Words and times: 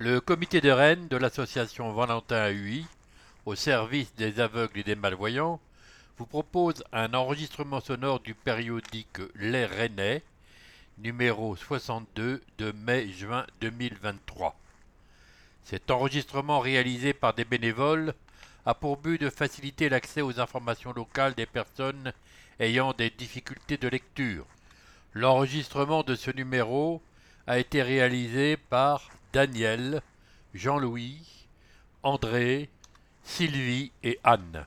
Le 0.00 0.20
comité 0.20 0.60
de 0.60 0.70
Rennes 0.70 1.08
de 1.08 1.16
l'association 1.16 1.92
Valentin 1.92 2.50
UI, 2.50 2.86
au 3.46 3.56
service 3.56 4.14
des 4.14 4.38
aveugles 4.38 4.78
et 4.78 4.84
des 4.84 4.94
malvoyants, 4.94 5.58
vous 6.18 6.24
propose 6.24 6.84
un 6.92 7.14
enregistrement 7.14 7.80
sonore 7.80 8.20
du 8.20 8.32
périodique 8.32 9.18
Les 9.34 9.66
Rennais, 9.66 10.22
numéro 10.98 11.56
62 11.56 12.40
de 12.58 12.72
mai-juin 12.86 13.44
2023. 13.60 14.54
Cet 15.64 15.90
enregistrement 15.90 16.60
réalisé 16.60 17.12
par 17.12 17.34
des 17.34 17.44
bénévoles 17.44 18.14
a 18.66 18.74
pour 18.74 18.98
but 18.98 19.20
de 19.20 19.30
faciliter 19.30 19.88
l'accès 19.88 20.22
aux 20.22 20.38
informations 20.38 20.92
locales 20.92 21.34
des 21.34 21.46
personnes 21.46 22.12
ayant 22.60 22.92
des 22.92 23.10
difficultés 23.10 23.78
de 23.78 23.88
lecture. 23.88 24.46
L'enregistrement 25.14 26.04
de 26.04 26.14
ce 26.14 26.30
numéro 26.30 27.02
a 27.48 27.58
été 27.58 27.82
réalisé 27.82 28.56
par 28.56 29.10
Daniel, 29.32 30.02
Jean-Louis, 30.54 31.20
André, 32.02 32.68
Sylvie 33.22 33.92
et 34.02 34.18
Anne. 34.24 34.66